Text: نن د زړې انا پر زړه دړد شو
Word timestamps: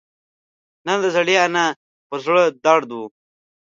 نن 0.85 0.97
د 1.03 1.05
زړې 1.15 1.35
انا 1.45 1.65
پر 2.07 2.17
زړه 2.25 2.43
دړد 2.65 2.89
شو 2.95 3.03